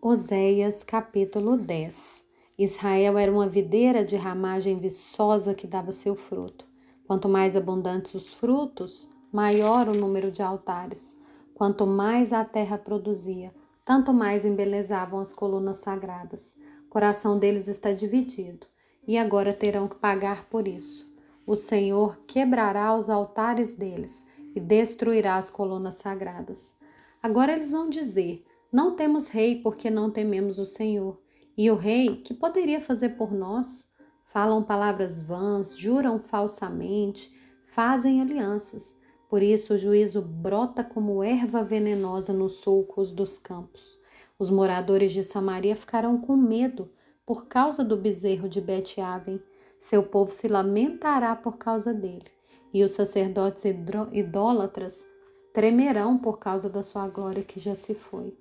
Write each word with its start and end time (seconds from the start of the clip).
Oséias 0.00 0.84
capítulo 0.84 1.56
10 1.56 2.24
Israel 2.56 3.18
era 3.18 3.32
uma 3.32 3.48
videira 3.48 4.04
de 4.04 4.14
ramagem 4.14 4.78
viçosa 4.78 5.54
que 5.54 5.66
dava 5.66 5.90
seu 5.90 6.14
fruto. 6.14 6.68
Quanto 7.04 7.28
mais 7.28 7.56
abundantes 7.56 8.14
os 8.14 8.32
frutos, 8.38 9.10
maior 9.32 9.88
o 9.88 9.98
número 9.98 10.30
de 10.30 10.40
altares. 10.40 11.18
Quanto 11.52 11.84
mais 11.84 12.32
a 12.32 12.44
terra 12.44 12.78
produzia, 12.78 13.52
tanto 13.84 14.12
mais 14.12 14.44
embelezavam 14.44 15.18
as 15.18 15.32
colunas 15.32 15.78
sagradas. 15.78 16.56
O 16.86 16.88
coração 16.88 17.36
deles 17.36 17.66
está 17.66 17.90
dividido, 17.90 18.68
e 19.04 19.18
agora 19.18 19.52
terão 19.52 19.88
que 19.88 19.96
pagar 19.96 20.44
por 20.44 20.68
isso. 20.68 21.12
O 21.44 21.56
Senhor 21.56 22.20
quebrará 22.24 22.94
os 22.94 23.10
altares 23.10 23.74
deles 23.74 24.24
e 24.54 24.60
destruirá 24.60 25.34
as 25.34 25.50
colunas 25.50 25.96
sagradas. 25.96 26.76
Agora 27.20 27.52
eles 27.52 27.72
vão 27.72 27.88
dizer: 27.88 28.44
não 28.70 28.94
temos 28.94 29.28
rei 29.28 29.62
porque 29.62 29.88
não 29.88 30.10
tememos 30.10 30.58
o 30.58 30.64
Senhor. 30.64 31.18
E 31.56 31.70
o 31.70 31.74
rei, 31.74 32.16
que 32.16 32.34
poderia 32.34 32.80
fazer 32.80 33.10
por 33.10 33.32
nós? 33.32 33.88
Falam 34.26 34.62
palavras 34.62 35.22
vãs, 35.22 35.76
juram 35.76 36.18
falsamente, 36.18 37.34
fazem 37.64 38.20
alianças. 38.20 38.94
Por 39.28 39.42
isso 39.42 39.74
o 39.74 39.78
juízo 39.78 40.20
brota 40.20 40.84
como 40.84 41.22
erva 41.24 41.64
venenosa 41.64 42.32
nos 42.32 42.60
sulcos 42.60 43.10
dos 43.10 43.38
campos. 43.38 43.98
Os 44.38 44.50
moradores 44.50 45.12
de 45.12 45.24
Samaria 45.24 45.74
ficarão 45.74 46.20
com 46.20 46.36
medo 46.36 46.90
por 47.24 47.46
causa 47.46 47.82
do 47.82 47.96
bezerro 47.96 48.48
de 48.48 48.60
Bet-Aven. 48.60 49.42
Seu 49.80 50.02
povo 50.02 50.30
se 50.30 50.46
lamentará 50.46 51.34
por 51.34 51.56
causa 51.56 51.92
dele. 51.92 52.30
E 52.72 52.84
os 52.84 52.92
sacerdotes 52.92 53.64
idólatras 54.12 55.06
tremerão 55.54 56.18
por 56.18 56.38
causa 56.38 56.68
da 56.68 56.82
sua 56.82 57.08
glória 57.08 57.42
que 57.42 57.58
já 57.58 57.74
se 57.74 57.94
foi. 57.94 58.36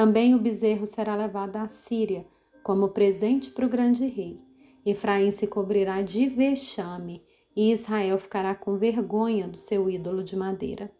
Também 0.00 0.34
o 0.34 0.38
bezerro 0.38 0.86
será 0.86 1.14
levado 1.14 1.56
à 1.56 1.68
Síria 1.68 2.26
como 2.62 2.88
presente 2.88 3.50
para 3.50 3.66
o 3.66 3.68
grande 3.68 4.06
rei. 4.06 4.40
Efraim 4.86 5.30
se 5.30 5.46
cobrirá 5.46 6.00
de 6.00 6.26
vexame 6.26 7.22
e 7.54 7.70
Israel 7.70 8.16
ficará 8.16 8.54
com 8.54 8.78
vergonha 8.78 9.46
do 9.46 9.58
seu 9.58 9.90
ídolo 9.90 10.24
de 10.24 10.34
madeira. 10.34 10.90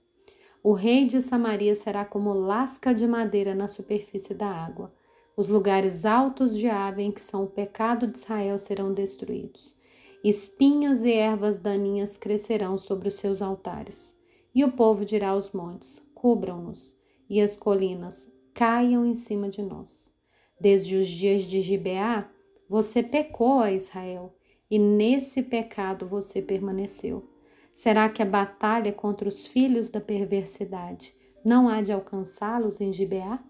O 0.63 0.75
rei 0.75 1.07
de 1.07 1.23
Samaria 1.23 1.75
será 1.75 2.05
como 2.05 2.35
lasca 2.35 2.93
de 2.93 3.07
madeira 3.07 3.55
na 3.55 3.69
superfície 3.69 4.35
da 4.35 4.49
água. 4.49 4.93
Os 5.35 5.49
lugares 5.49 6.05
altos 6.05 6.55
de 6.55 6.69
Aven, 6.69 7.11
que 7.11 7.23
são 7.23 7.45
o 7.45 7.51
pecado 7.51 8.07
de 8.07 8.19
Israel, 8.19 8.59
serão 8.59 8.93
destruídos. 8.93 9.75
Espinhos 10.23 11.07
e 11.07 11.13
ervas 11.15 11.59
daninhas 11.59 12.19
crescerão 12.19 12.77
sobre 12.77 13.09
os 13.09 13.15
seus 13.15 13.41
altares. 13.41 14.15
E 14.55 14.63
o 14.63 14.71
povo 14.71 15.07
dirá 15.07 15.31
aos 15.31 15.53
montes: 15.53 16.07
cubram-nos, 16.15 17.01
e 17.31 17.41
as 17.41 17.57
colinas: 17.57 18.31
caiam 18.61 19.07
em 19.07 19.15
cima 19.15 19.49
de 19.49 19.63
nós. 19.63 20.15
Desde 20.61 20.95
os 20.95 21.09
dias 21.09 21.45
de 21.45 21.63
Gibeá, 21.63 22.29
você 22.69 23.03
pecou 23.03 23.61
a 23.61 23.73
Israel, 23.73 24.37
e 24.71 24.79
nesse 24.79 25.43
pecado 25.43 26.07
você 26.07 26.43
permaneceu. 26.43 27.27
Será 27.73 28.07
que 28.11 28.21
a 28.21 28.27
batalha 28.27 28.93
contra 28.93 29.27
os 29.27 29.47
filhos 29.47 29.89
da 29.89 29.99
perversidade 29.99 31.15
não 31.43 31.71
há 31.71 31.81
de 31.81 31.91
alcançá-los 31.91 32.83
em 32.83 32.93
Gibeá? 32.93 33.43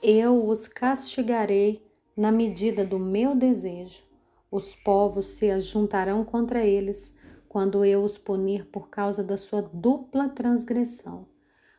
Eu 0.00 0.46
os 0.46 0.68
castigarei 0.68 1.84
na 2.16 2.30
medida 2.30 2.84
do 2.84 3.00
meu 3.00 3.34
desejo. 3.34 4.04
Os 4.48 4.76
povos 4.76 5.26
se 5.26 5.50
ajuntarão 5.50 6.24
contra 6.24 6.64
eles 6.64 7.16
quando 7.48 7.84
eu 7.84 8.04
os 8.04 8.16
punir 8.16 8.64
por 8.66 8.88
causa 8.88 9.24
da 9.24 9.36
sua 9.36 9.60
dupla 9.60 10.28
transgressão. 10.28 11.26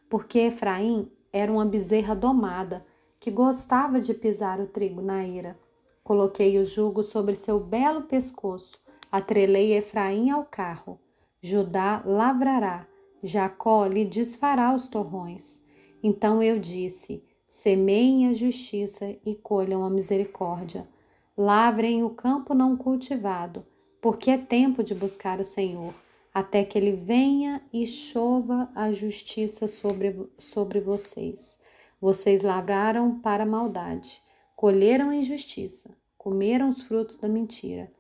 Porque 0.10 0.40
Efraim 0.40 1.10
era 1.34 1.52
uma 1.52 1.66
bezerra 1.66 2.16
domada 2.16 2.86
que 3.20 3.32
gostava 3.32 4.00
de 4.00 4.14
pisar 4.14 4.60
o 4.60 4.68
trigo 4.68 5.02
na 5.02 5.26
eira. 5.26 5.60
Coloquei 6.04 6.60
o 6.60 6.66
jugo 6.66 7.02
sobre 7.02 7.34
seu 7.34 7.60
belo 7.60 8.04
pescoço, 8.04 8.78
atrelei 9.12 9.74
Efraim 9.74 10.30
ao 10.30 10.46
carro. 10.46 11.00
Judá 11.42 12.04
lavrará, 12.06 12.88
Jacó 13.24 13.88
lhe 13.88 14.06
desfará 14.06 14.76
os 14.76 14.88
torrões. 14.88 15.62
Então 16.04 16.44
eu 16.44 16.60
disse: 16.60 17.24
semeiem 17.48 18.28
a 18.28 18.34
justiça 18.34 19.16
e 19.26 19.34
colham 19.34 19.84
a 19.84 19.90
misericórdia. 19.90 20.88
Lavrem 21.36 22.04
o 22.04 22.12
campo 22.12 22.54
não 22.54 22.78
cultivado, 22.78 23.66
porque 24.00 24.30
é 24.30 24.38
tempo 24.38 24.84
de 24.84 24.94
buscar 24.94 25.40
o 25.40 25.44
Senhor 25.44 25.94
até 26.34 26.64
que 26.64 26.78
ele 26.78 26.94
venha 26.94 27.62
e 27.72 27.86
chova 27.86 28.70
a 28.74 28.92
justiça 28.92 29.68
sobre, 29.68 30.30
sobre 30.38 30.80
vocês. 30.80 31.60
Vocês 32.02 32.42
lavraram 32.42 33.20
para 33.20 33.44
a 33.44 33.46
maldade, 33.46 34.22
colheram 34.56 35.10
a 35.10 35.16
injustiça, 35.16 35.96
comeram 36.18 36.70
os 36.70 36.82
frutos 36.82 37.18
da 37.18 37.30
mentira. 37.30 37.92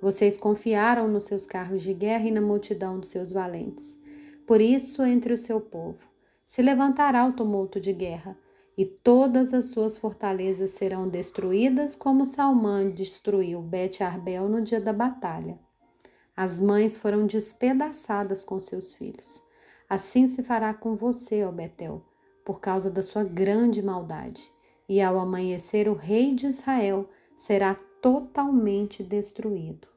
Vocês 0.00 0.36
confiaram 0.36 1.06
nos 1.06 1.24
seus 1.24 1.46
carros 1.46 1.82
de 1.82 1.92
guerra 1.92 2.26
e 2.26 2.32
na 2.32 2.40
multidão 2.40 2.98
dos 2.98 3.10
seus 3.10 3.30
valentes. 3.30 4.00
Por 4.46 4.60
isso, 4.60 5.02
entre 5.02 5.32
o 5.32 5.38
seu 5.38 5.60
povo 5.60 6.12
se 6.44 6.60
levantará 6.60 7.24
o 7.24 7.32
tumulto 7.32 7.80
de 7.80 7.94
guerra, 7.94 8.36
e 8.76 8.84
todas 8.84 9.54
as 9.54 9.66
suas 9.66 9.96
fortalezas 9.96 10.72
serão 10.72 11.08
destruídas, 11.08 11.96
como 11.96 12.26
Salmã 12.26 12.90
destruiu 12.90 13.62
Bet-Arbel 13.62 14.48
no 14.50 14.60
dia 14.60 14.78
da 14.78 14.92
batalha. 14.92 15.58
As 16.36 16.60
mães 16.60 16.96
foram 16.96 17.26
despedaçadas 17.26 18.42
com 18.42 18.58
seus 18.58 18.94
filhos. 18.94 19.42
Assim 19.88 20.26
se 20.26 20.42
fará 20.42 20.72
com 20.72 20.94
você, 20.94 21.44
ó 21.44 21.52
Betel, 21.52 22.02
por 22.44 22.60
causa 22.60 22.90
da 22.90 23.02
sua 23.02 23.22
grande 23.22 23.82
maldade. 23.82 24.50
E 24.88 25.00
ao 25.00 25.18
amanhecer, 25.18 25.88
o 25.88 25.94
rei 25.94 26.34
de 26.34 26.46
Israel 26.46 27.08
será 27.36 27.74
totalmente 28.00 29.02
destruído. 29.02 29.91